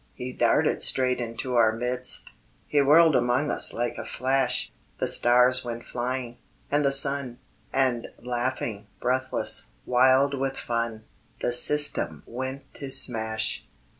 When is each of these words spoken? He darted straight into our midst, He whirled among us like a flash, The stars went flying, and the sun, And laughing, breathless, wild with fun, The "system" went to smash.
He 0.15 0.33
darted 0.33 0.81
straight 0.81 1.21
into 1.21 1.53
our 1.53 1.71
midst, 1.71 2.33
He 2.65 2.81
whirled 2.81 3.15
among 3.15 3.51
us 3.51 3.71
like 3.71 3.99
a 3.99 4.03
flash, 4.03 4.71
The 4.97 5.05
stars 5.05 5.63
went 5.63 5.83
flying, 5.83 6.39
and 6.71 6.83
the 6.83 6.91
sun, 6.91 7.37
And 7.71 8.07
laughing, 8.17 8.87
breathless, 8.99 9.67
wild 9.85 10.33
with 10.33 10.57
fun, 10.57 11.03
The 11.41 11.53
"system" 11.53 12.23
went 12.25 12.73
to 12.77 12.89
smash. 12.89 13.63